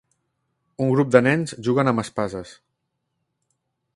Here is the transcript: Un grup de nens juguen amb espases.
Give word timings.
Un 0.85 0.89
grup 0.93 1.11
de 1.15 1.21
nens 1.27 1.53
juguen 1.69 1.93
amb 1.93 2.03
espases. 2.05 2.57